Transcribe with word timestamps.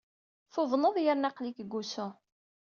Tuḍneḍ 0.53 0.95
yerna 0.99 1.27
aql-ik 1.29 1.57
deg 1.61 1.71
wusu. 1.73 2.07